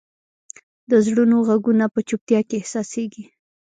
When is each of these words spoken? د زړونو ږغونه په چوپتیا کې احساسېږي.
د 0.89 0.91
زړونو 1.05 1.37
ږغونه 1.47 1.85
په 1.93 1.99
چوپتیا 2.07 2.39
کې 2.47 2.55
احساسېږي. 2.57 3.23